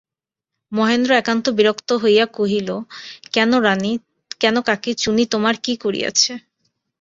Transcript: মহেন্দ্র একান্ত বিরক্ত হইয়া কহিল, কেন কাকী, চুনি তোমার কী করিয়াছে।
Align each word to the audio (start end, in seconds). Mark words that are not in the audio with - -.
মহেন্দ্র 0.71 1.11
একান্ত 1.13 1.45
বিরক্ত 1.57 1.89
হইয়া 2.03 2.25
কহিল, 2.37 2.69
কেন 4.41 4.55
কাকী, 4.67 4.91
চুনি 5.01 5.23
তোমার 5.33 5.55
কী 5.65 5.73
করিয়াছে। 5.83 6.31